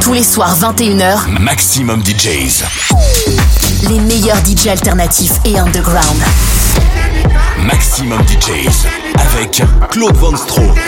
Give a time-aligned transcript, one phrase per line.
[0.00, 2.64] Tous les soirs 21h, Maxximum DJs.
[3.88, 6.22] Les meilleurs DJs alternatifs et underground.
[7.66, 10.78] Maxximum DJs avec Claude Vonstroke.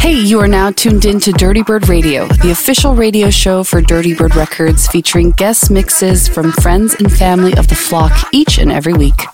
[0.00, 4.34] Hey, you are now tuned in to Dirtybird Radio, the official radio show for Dirtybird
[4.34, 9.26] Records, featuring guest mixes from friends and family of the flock each and every week.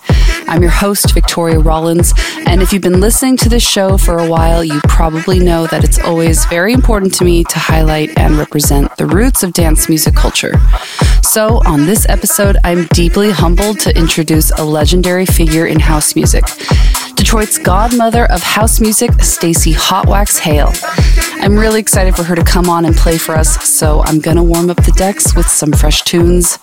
[0.51, 2.13] I'm your host, Victoria Rollins,
[2.45, 5.85] and if you've been listening to this show for a while, you probably know that
[5.85, 10.13] it's always very important to me to highlight and represent the roots of dance music
[10.13, 10.59] culture.
[11.23, 16.43] So, on this episode, I'm deeply humbled to introduce a legendary figure in house music.
[17.21, 20.71] Detroit's godmother of house music, Stacey Hotwaxx Hale.
[21.43, 24.43] I'm really excited for her to come on and play for us, so I'm gonna
[24.43, 26.57] warm up the decks with some fresh tunes.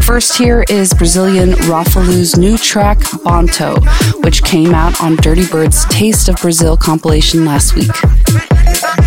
[0.00, 3.76] First, here is Brazilian Rafalu's new track, Bonto,
[4.24, 7.92] which came out on Dirtybird's Taste of Brazil compilation last week.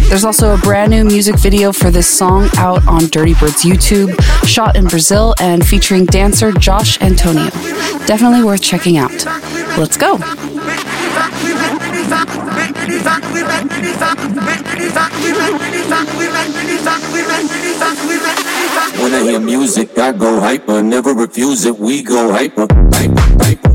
[0.07, 4.17] There's also a brand new music video for this song out on Dirtybird's YouTube,
[4.47, 7.49] shot in Brazil and featuring dancer Josh Antonio.
[8.05, 9.25] Definitely worth checking out.
[9.77, 10.19] Let's go.
[19.01, 21.77] When I hear music, I go hyper, never refuse it.
[21.77, 23.74] We go hyper, hyper, hyper,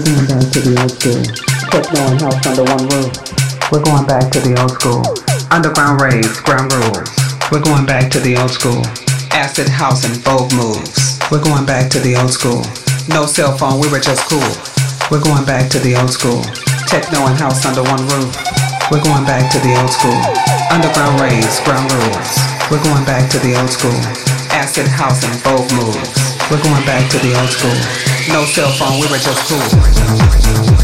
[0.00, 1.22] the old school.
[1.70, 3.14] Techno and house under one roof.
[3.70, 5.04] We're going back to the old school.
[5.54, 7.06] Underground rays, ground rules.
[7.52, 8.82] We're going back to the old school.
[9.30, 11.20] Acid house and Vogue moves.
[11.30, 12.66] We're going back to the old school.
[13.06, 14.42] No cell phone, we were just cool.
[15.10, 16.42] We're going back to the old school.
[16.90, 18.34] Techno and house under one roof.
[18.90, 20.18] We're going back to the old school.
[20.74, 22.30] Underground raves, ground rules.
[22.66, 23.94] We're going back to the old school.
[24.50, 26.10] Acid house and Vogue moves.
[26.50, 28.13] We're going back to the old school.
[28.28, 30.83] No cell phone, we were just cool.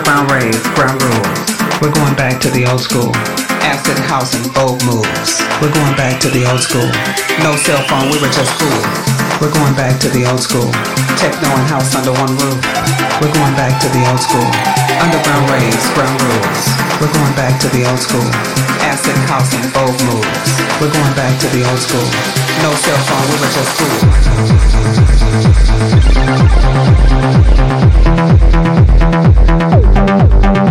[0.00, 1.38] Underground raves, ground rules.
[1.82, 3.12] We're going back to the old school.
[3.60, 5.36] Acid house and old moves.
[5.60, 6.88] We're going back to the old school.
[7.44, 8.80] No cell phone, we were just cool.
[9.44, 10.72] We're going back to the old school.
[11.20, 12.64] Techno and house under one roof.
[13.20, 14.48] We're going back to the old school.
[15.04, 16.89] Underground raves, ground rules.
[17.00, 18.20] We're going back to the old school.
[18.84, 20.52] Acid house and Vogue moves.
[20.78, 22.04] We're going back to the old school.
[22.60, 23.72] No cell phone, we were just
[30.54, 30.69] We're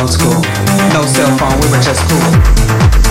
[0.00, 0.40] old school.
[0.92, 3.05] No cell phone, we were just cool.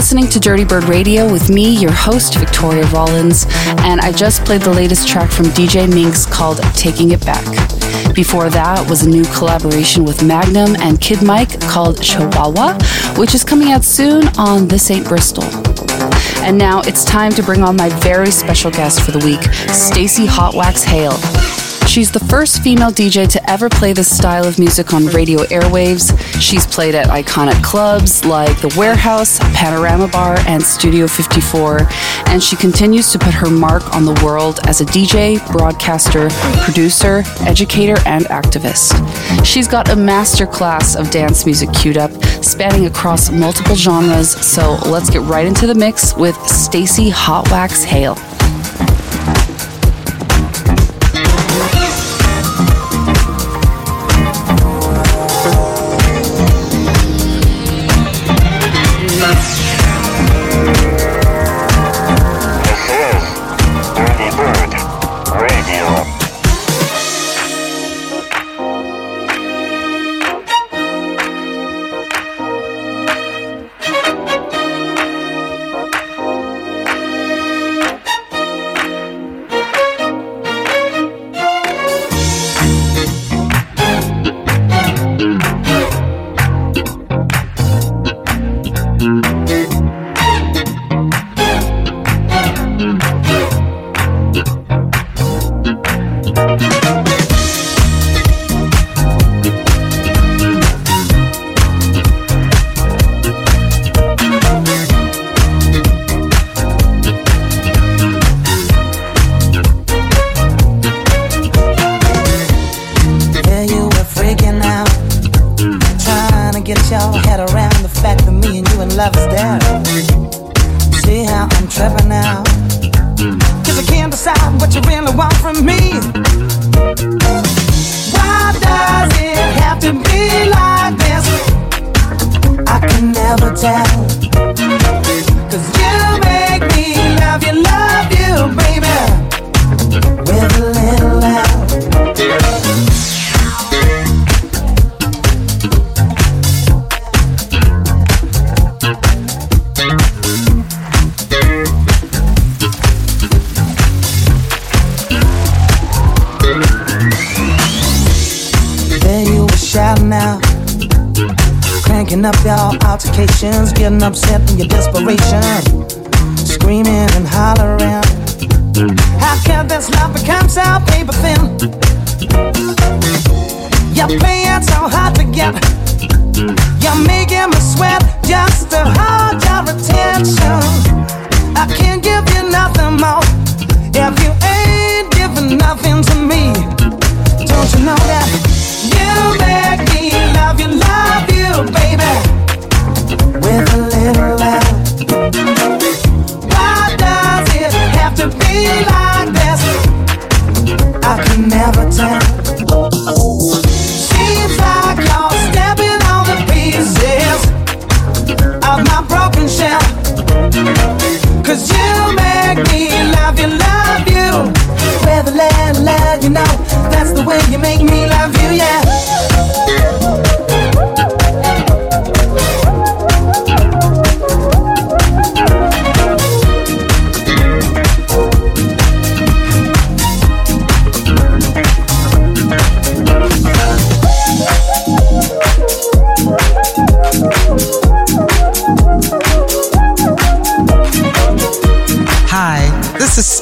[0.00, 3.44] Listening to Dirtybird Radio with me, your host, Victoria Rollins,
[3.80, 7.44] and I just played the latest track from DJ Minx called Taking It Back.
[8.14, 12.78] Before that was a new collaboration with Magnum and Kid Mike called Chihuahua,
[13.18, 15.44] which is coming out soon on This Ain't Bristol.
[16.44, 19.42] And now it's time to bring on my very special guest for the week,
[19.74, 21.12] Stacey Hotwaxx Hale.
[21.90, 26.16] She's the first female DJ to ever play this style of music on radio airwaves.
[26.40, 31.88] She's played at iconic clubs like The Warehouse, Panorama Bar, and Studio 54,
[32.28, 36.28] and she continues to put her mark on the world as a DJ, broadcaster,
[36.62, 38.94] producer, educator, and activist.
[39.44, 44.78] She's got a master class of dance music queued up, spanning across multiple genres, so
[44.86, 48.16] let's get right into the mix with Stacey Hotwaxx Hale.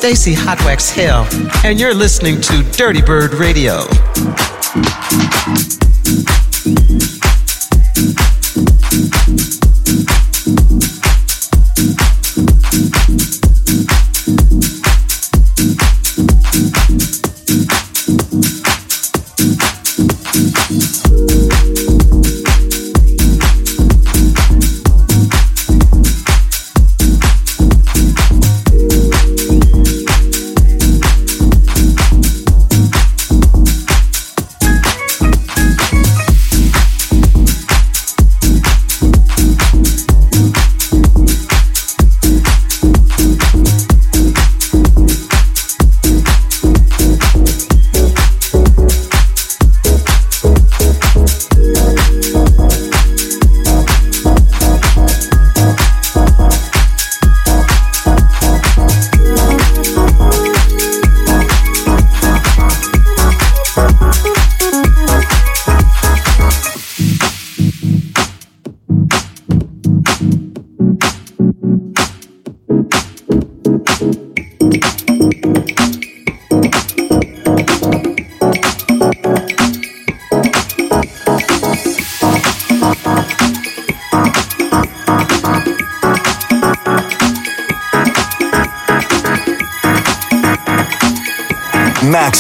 [0.09, 1.27] Stacey Hotwaxx Hale,
[1.67, 3.85] and you're listening to Dirtybird Radio.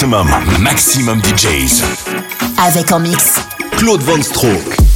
[0.08, 1.82] Maximum, DJs.
[2.66, 3.34] Avec en mix.
[3.76, 4.87] Claude Van Stroke.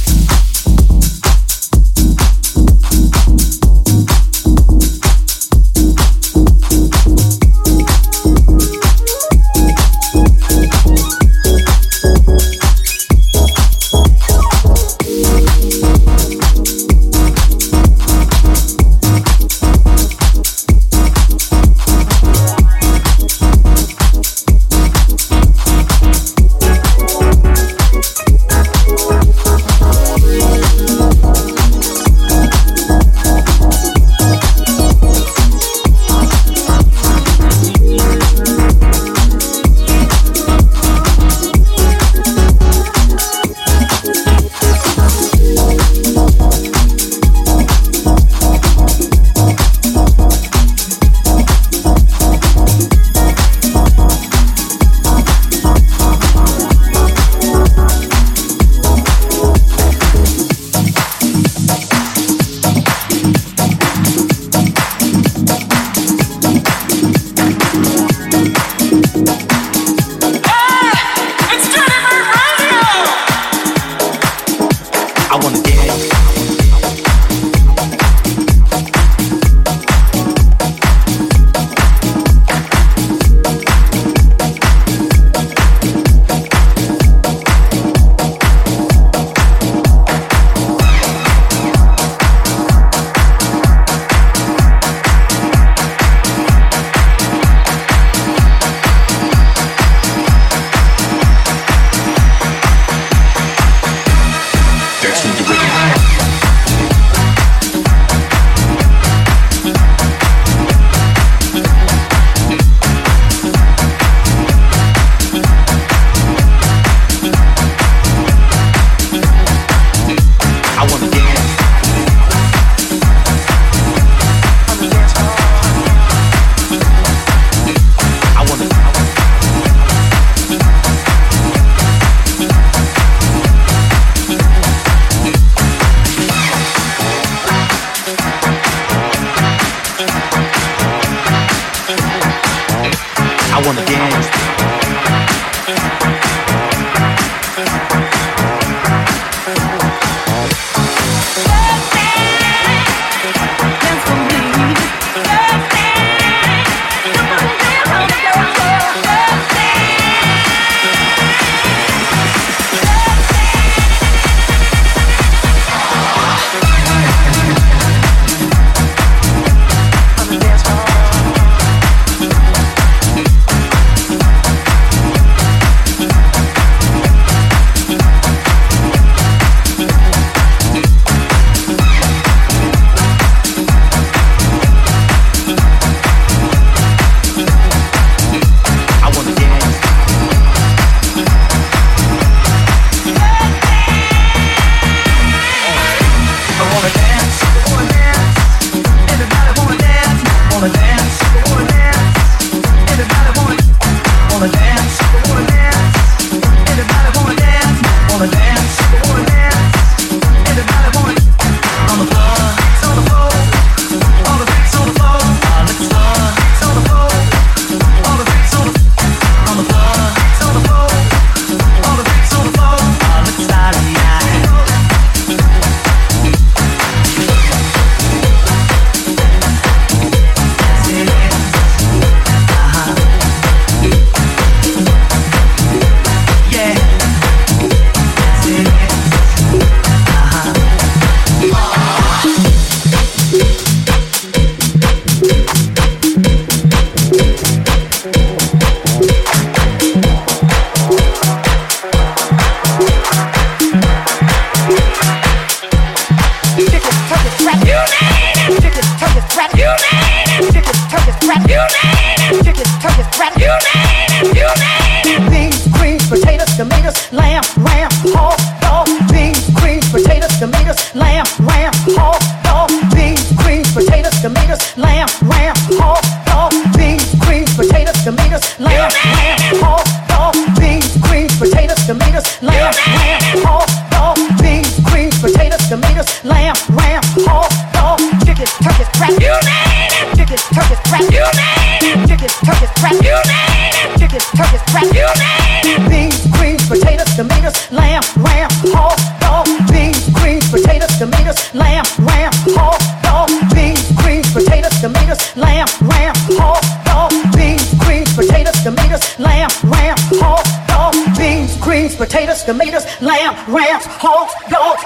[313.01, 314.83] Lamb, rams, hogs, dogs,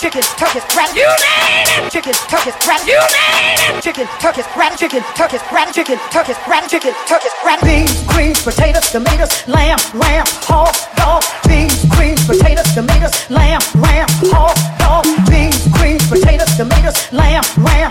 [0.00, 0.96] chickens, turkeys, rabbits.
[0.96, 1.92] You name it.
[1.92, 2.88] Chickens, turkeys, rabbits.
[2.88, 3.82] You name it.
[3.84, 4.80] Chickens, turkeys, rabbits.
[4.80, 5.76] Chickens, turkeys, rabbits.
[5.76, 6.72] Chickens, turkeys, rabbits.
[6.72, 7.68] Chickens, turkeys, rabbits.
[7.68, 11.22] Beans, greens, potatoes, tomatoes, lamb, ram, hog, dog.
[11.44, 15.04] Beans, greens, potatoes, tomatoes, lamb, ram, hog, dog.
[15.28, 17.89] Beans, greens, potatoes, tomatoes, lamb, ram,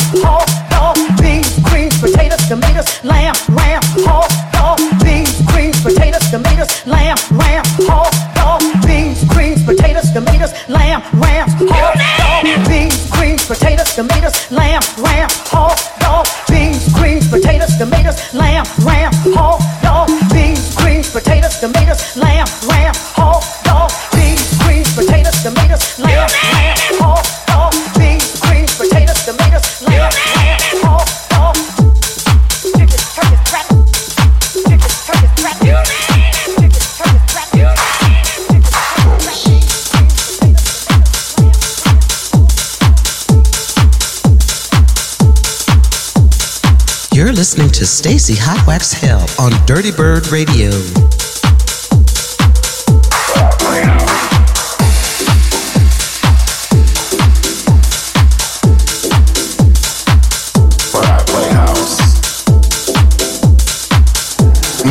[47.39, 50.69] listening to Stacey Hotwaxx Hale on Dirtybird Radio.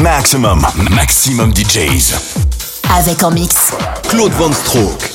[0.03, 2.15] Maxximum, maximum DJs.
[2.97, 3.73] Avec en mix.
[4.09, 5.08] Claude Vonstroke.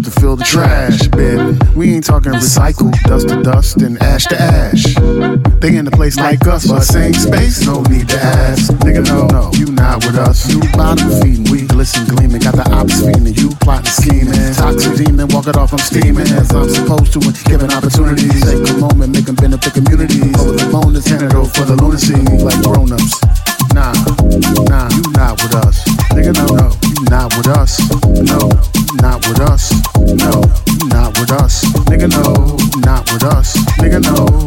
[0.00, 1.58] enough to fill the trash, baby.
[1.76, 4.84] We ain't talking recycle, dust to dust and ash to ash.
[5.60, 8.72] They in the place like us, but same space, no need to ask.
[8.84, 10.48] Nigga, no, no, you not with us.
[10.48, 14.54] You bottom feeding, we glisten gleaming, got the ops feeding, you plotting scheming.
[14.54, 18.40] Toxic demon, walk it off, I'm steaming as I'm supposed to, when giving opportunities.
[18.44, 20.34] Take a moment, make them benefit communities.
[20.40, 23.20] Over the phone, the handed for the lunacy, like grown ups.
[23.74, 23.92] Nah,
[24.66, 25.84] nah, you not with us.
[26.10, 27.78] Nigga, no, no, you not with us.
[28.24, 28.59] No.
[33.12, 34.39] with us, nigga, no.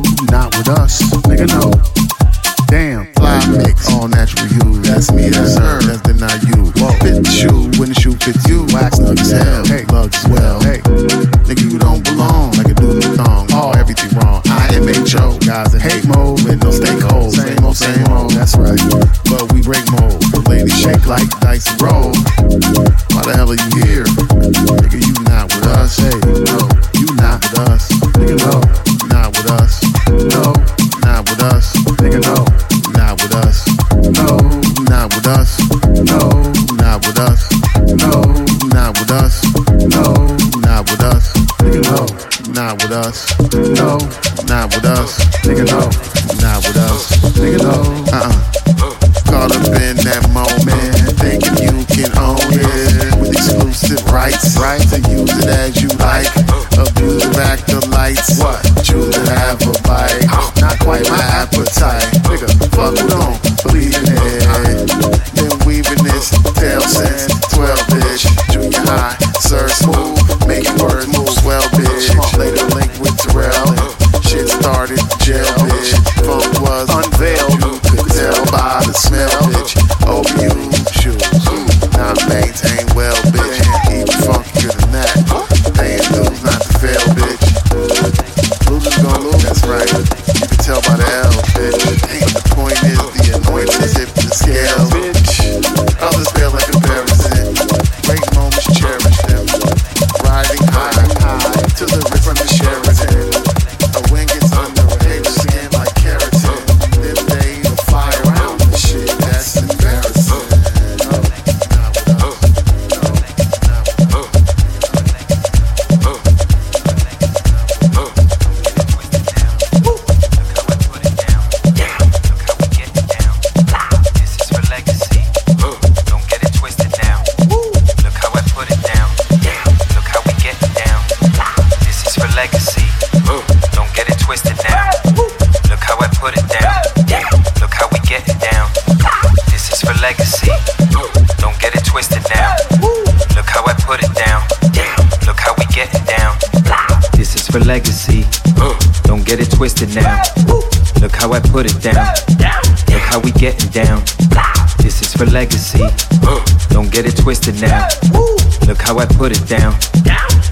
[159.53, 159.73] It down.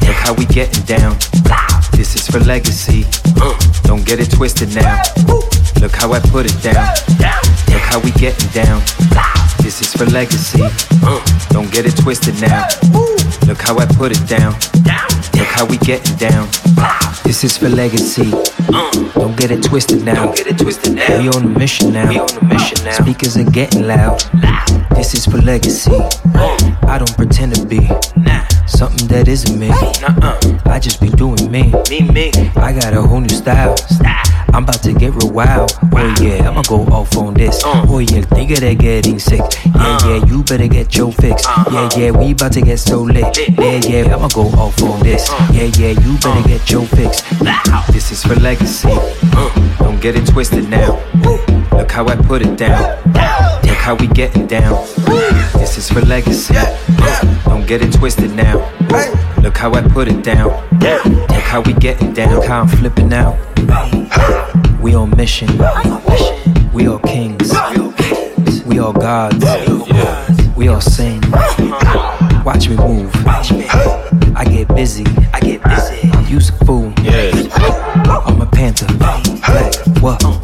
[0.06, 1.18] Look how we getting down.
[1.93, 3.06] This is for legacy.
[3.84, 5.02] Don't get it twisted now.
[5.82, 6.86] Look how I put it down.
[7.72, 8.82] Look how we getting down.
[9.64, 10.62] This is for legacy.
[11.49, 12.68] Don't get it twisted now.
[13.47, 14.54] Look how I put it down.
[15.34, 16.47] Look how we getting down.
[17.24, 18.30] This is for legacy.
[19.16, 20.26] Don't get it twisted now.
[20.26, 21.18] Don't get it twisted now.
[21.18, 22.08] We on a mission now.
[22.08, 22.91] We on a mission now.
[23.02, 24.22] Speakers are getting loud.
[24.95, 25.91] This is for legacy.
[26.84, 27.89] I don't pretend to be
[28.72, 29.69] something that isn't me.
[30.65, 31.74] I just be doing me.
[31.89, 32.32] Me, me.
[32.55, 33.76] I got a whole new style.
[34.53, 35.72] I'm about to get real wild.
[35.93, 37.61] Oh yeah, I'ma go off on this.
[37.63, 39.41] Oh yeah, think of that getting sick.
[39.65, 41.45] Yeah, yeah, you better get your fix.
[41.72, 43.38] Yeah, yeah, we about to get so lit.
[43.38, 45.30] Yeah, yeah, I'ma go off on this.
[45.53, 47.22] Yeah, yeah, you better get your fix.
[47.91, 48.89] This is for legacy.
[49.80, 50.99] Don't get it twisted now.
[51.72, 52.99] Look how I put it down.
[53.82, 54.86] How we getting down.
[55.53, 56.53] This is for legacy.
[57.45, 58.57] Don't get it twisted now.
[59.41, 60.49] Look how I put it down.
[60.79, 62.36] Look how we getting down.
[62.36, 63.38] Look how I'm flipping out.
[64.79, 65.49] We on mission.
[66.73, 67.51] We all kings.
[68.65, 69.43] We all gods.
[70.55, 71.21] We all sing.
[72.45, 73.11] Watch me move.
[74.36, 75.05] I get busy.
[75.34, 76.11] I get busy.
[76.32, 76.93] Use a fool.
[76.97, 78.86] I'm a panther.
[78.97, 80.41] Black Wakanda.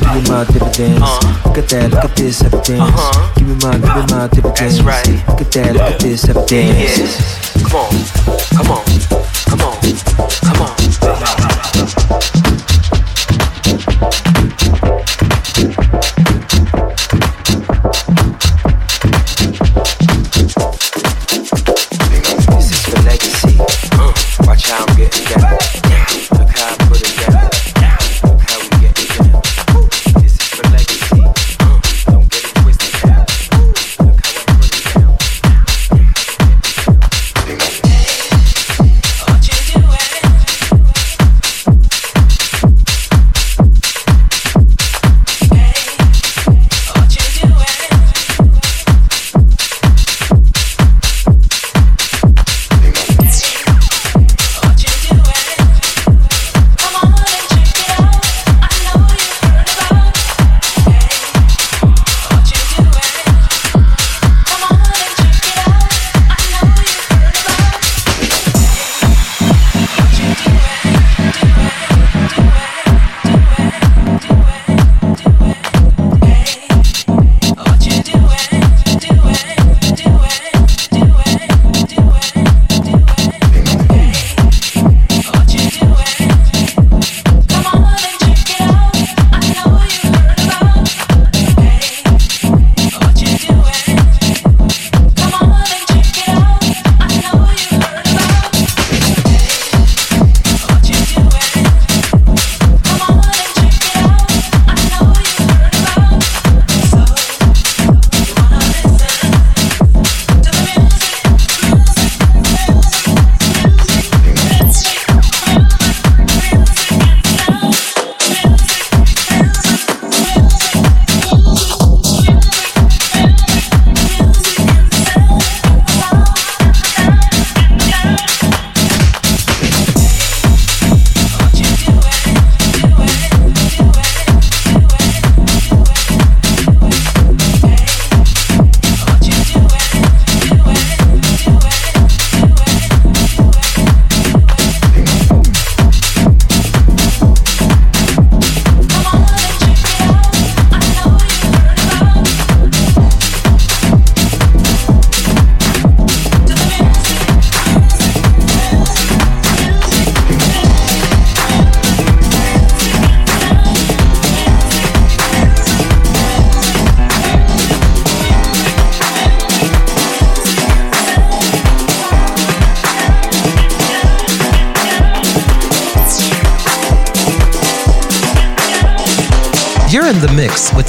[0.00, 1.00] My, give me my dividends.
[1.44, 1.90] Look at that.
[1.92, 2.80] Look at this evidence.
[2.80, 3.34] Uh-huh.
[3.36, 4.60] Give me my, give me my dividends.
[4.60, 5.28] That's right.
[5.28, 5.72] Look at that.
[5.74, 7.62] Look at this evidence.
[7.62, 7.90] Come on.
[8.56, 8.84] Come on.
[9.46, 9.76] Come on.
[10.42, 10.85] Come on.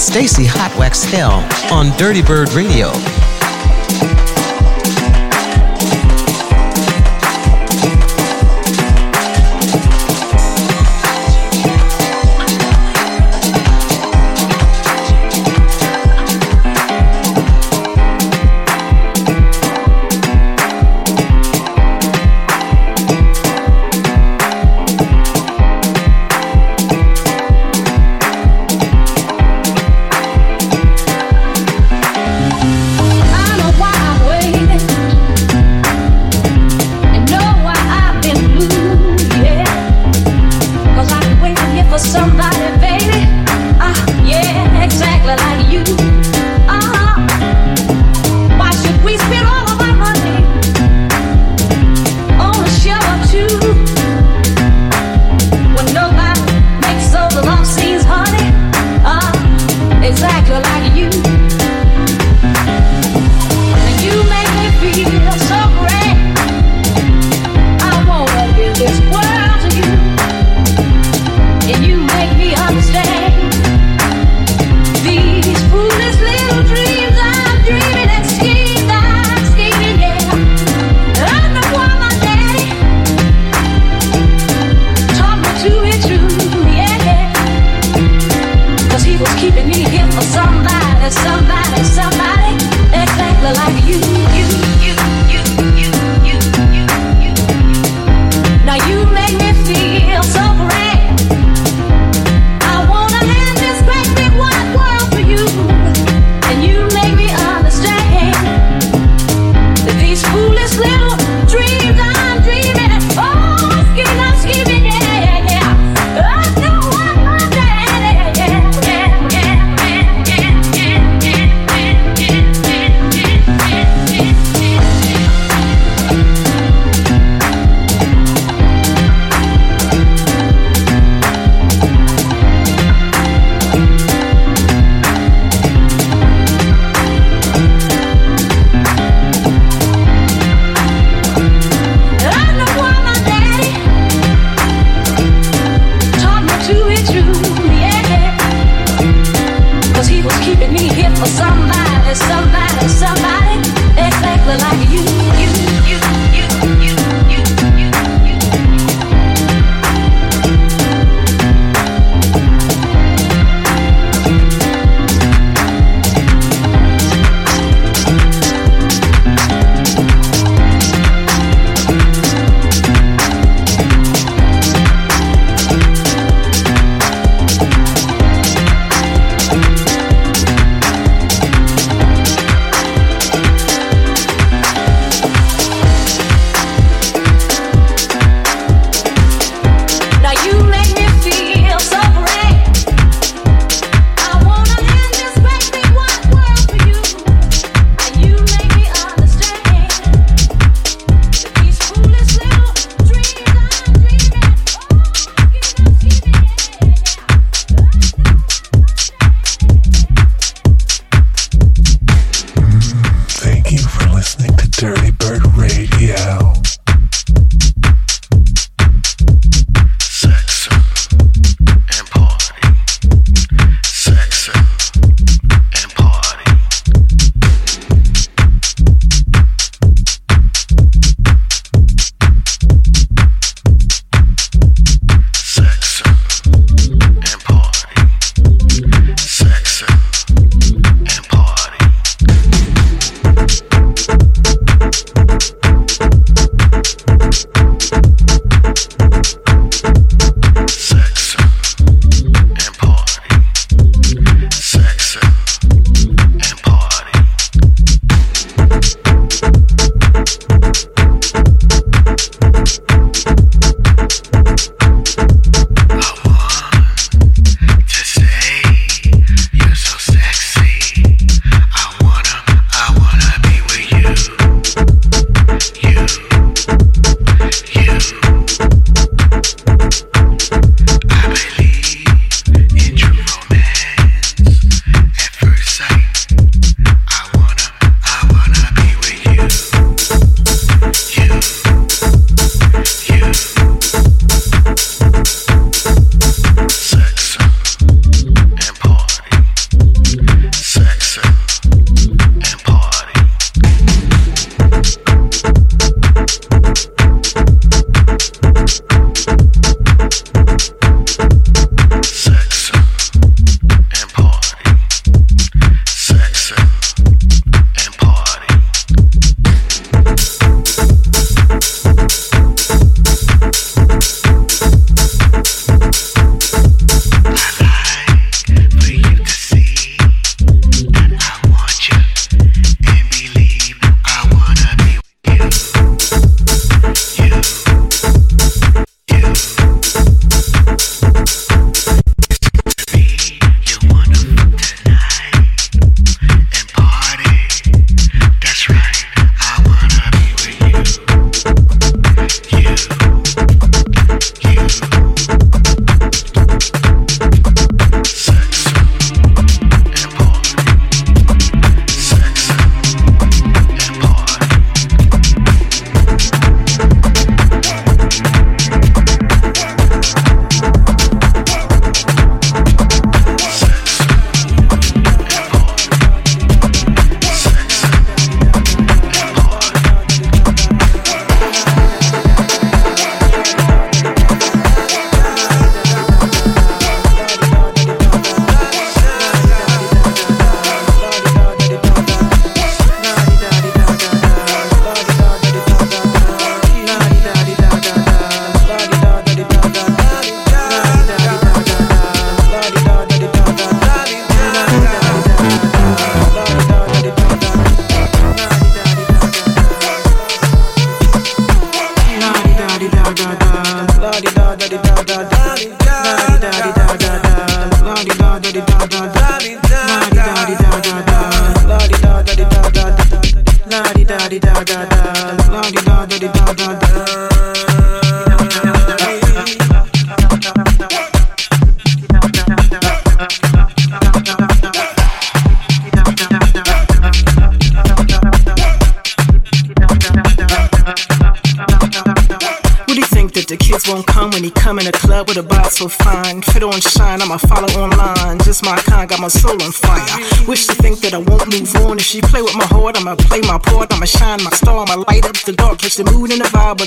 [0.08, 3.16] Stacey Hotwaxx Hale on Dirtybird Radio.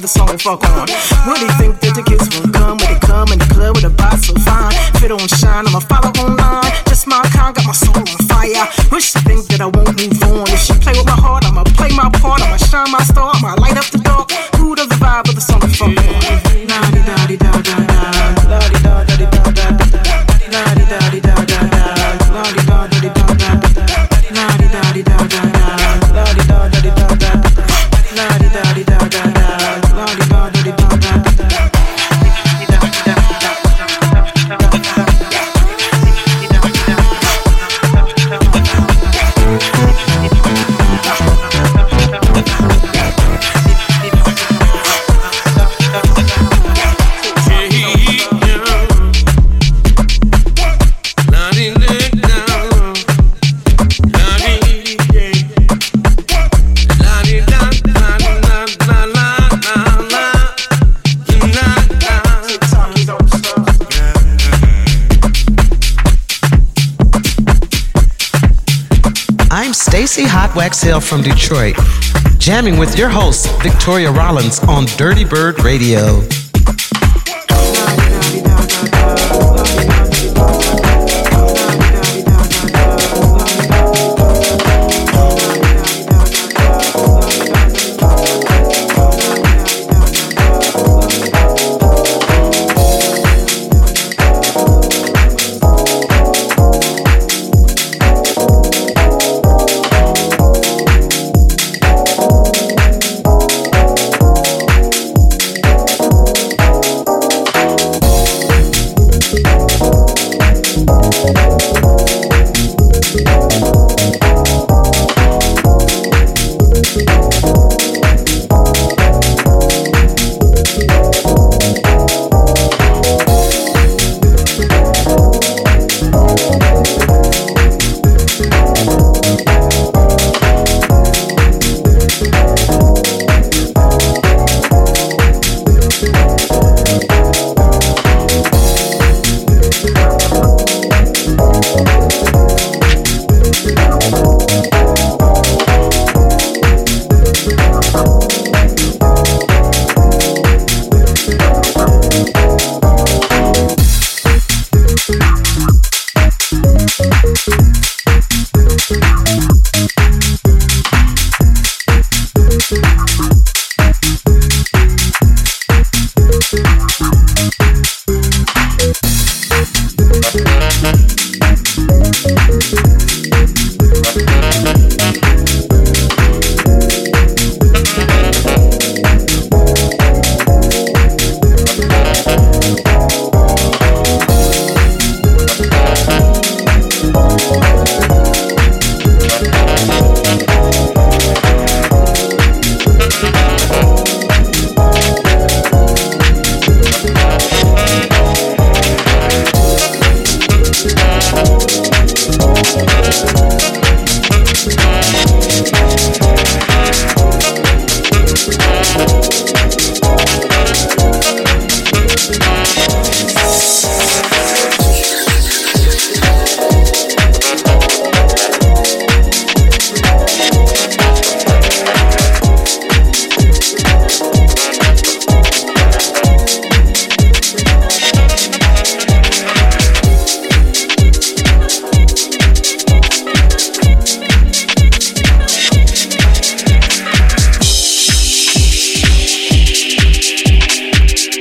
[0.01, 1.20] The song and fuck on.
[71.11, 71.75] from Detroit,
[72.39, 76.40] jamming with your host, Victoria Rollins, on Dirtybird Radio.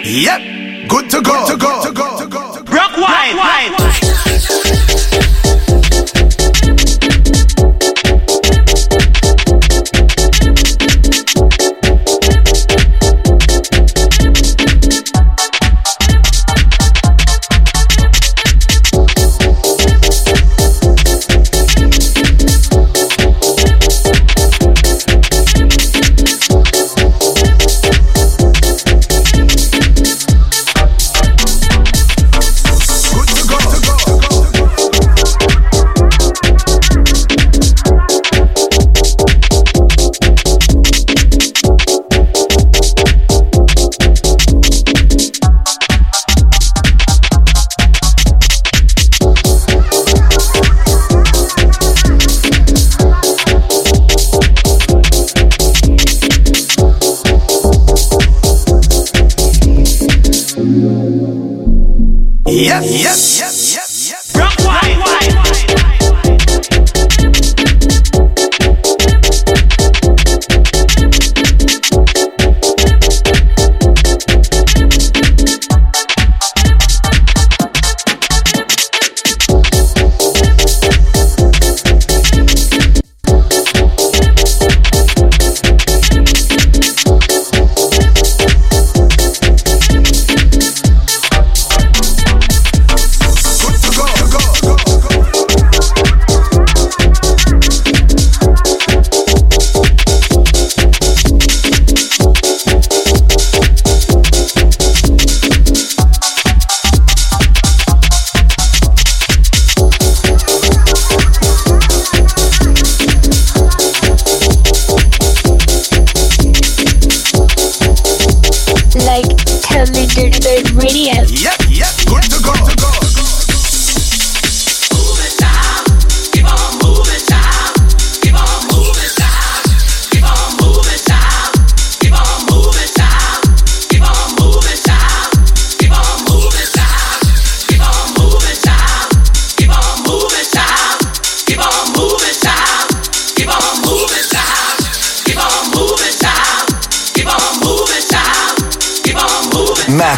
[0.09, 1.45] Yep, good to go.
[1.45, 1.58] Good to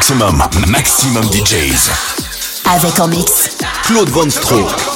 [0.02, 1.92] Maximum, maximum DJs.
[2.66, 3.52] Avec en mix
[3.84, 4.91] Claude Von Stroke.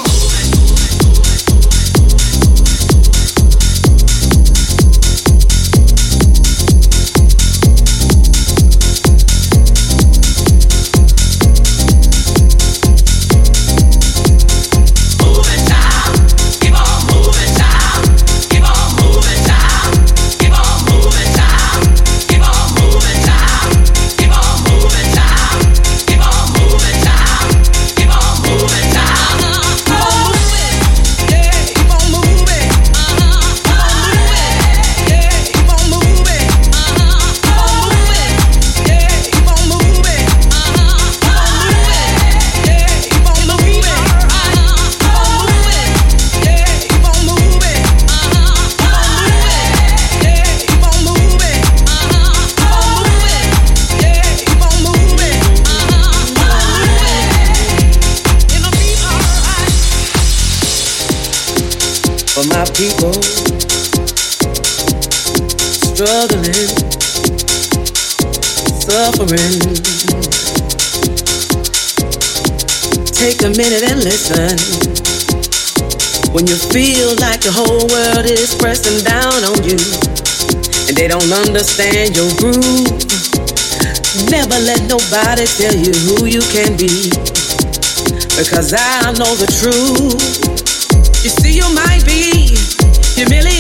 [73.16, 74.54] Take a minute and listen.
[76.34, 79.80] When you feel like the whole world is pressing down on you
[80.92, 82.92] and they don't understand your groove,
[84.30, 87.10] never let nobody tell you who you can be
[88.36, 90.20] because I know the truth.
[91.24, 92.52] You see, you might be
[93.16, 93.55] humiliated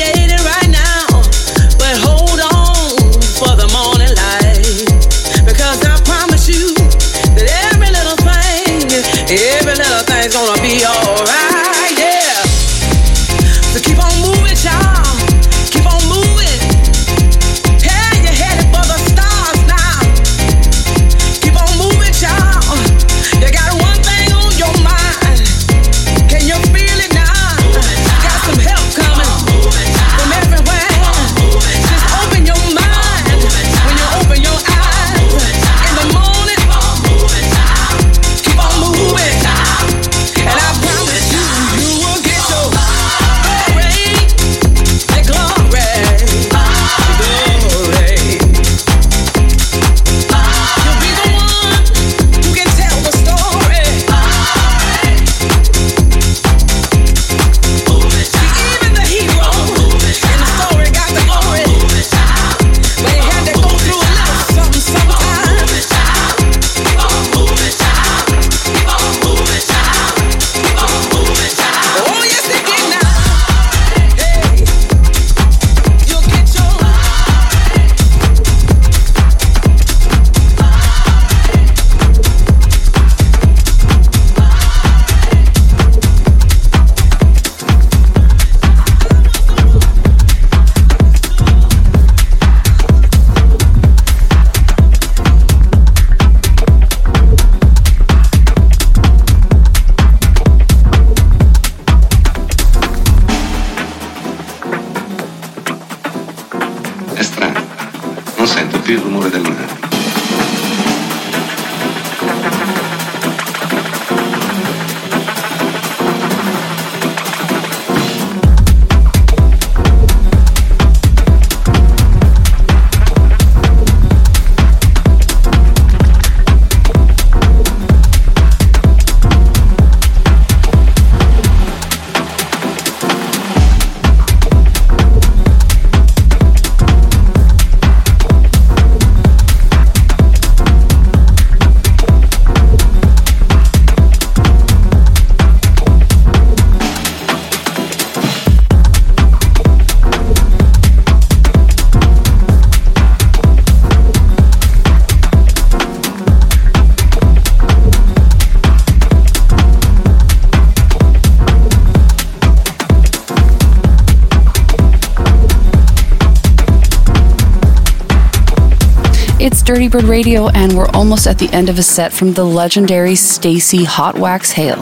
[169.85, 173.85] Dirtybird Radio, and we're almost at the end of a set from the legendary Stacey
[173.85, 174.81] Hotwaxx Hale.